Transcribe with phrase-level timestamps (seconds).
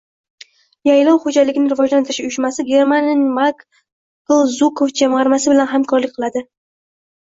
[0.87, 6.49] Yaylov xo‘jaligini rivojlantirish uyushmasi Germaniyaning “Maykl Zukov jamg‘armasi” bilan hamkorlik qiladi